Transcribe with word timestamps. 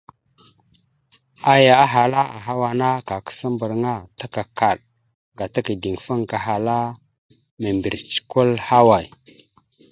Aya 1.53 1.73
ahala: 1.85 2.21
«Ahawa 2.37 2.65
ana 2.73 2.89
kakǝsa 3.07 3.47
mbarǝŋa 3.53 3.93
ta 4.17 4.25
kakaɗ, 4.35 4.77
gata 5.37 5.59
kideŋfaŋa 5.65 6.25
kahala 6.31 6.77
mimbirec 7.61 8.07
kwal 8.29 8.51
ahaway?». 8.63 9.05